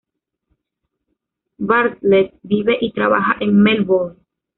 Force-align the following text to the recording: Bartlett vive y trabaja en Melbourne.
Bartlett 1.59 2.33
vive 2.43 2.75
y 2.81 2.91
trabaja 2.91 3.35
en 3.39 3.61
Melbourne. 3.61 4.17